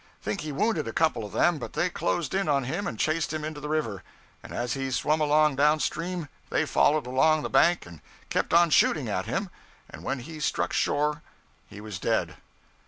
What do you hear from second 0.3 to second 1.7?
he wounded a couple of them;